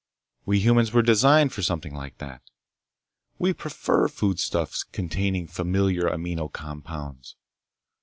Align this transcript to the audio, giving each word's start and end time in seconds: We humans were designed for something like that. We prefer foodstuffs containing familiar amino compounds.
We 0.47 0.59
humans 0.59 0.91
were 0.91 1.03
designed 1.03 1.53
for 1.53 1.61
something 1.61 1.93
like 1.93 2.17
that. 2.17 2.41
We 3.37 3.53
prefer 3.53 4.07
foodstuffs 4.07 4.83
containing 4.83 5.45
familiar 5.45 6.09
amino 6.09 6.51
compounds. 6.51 7.35